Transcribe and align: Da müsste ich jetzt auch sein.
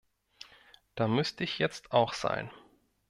Da 0.95 1.07
müsste 1.07 1.43
ich 1.43 1.59
jetzt 1.59 1.91
auch 1.91 2.13
sein. 2.15 2.49